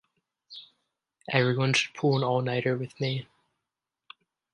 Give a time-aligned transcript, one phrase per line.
[1.29, 3.27] Everyone should pull an all nighter with me.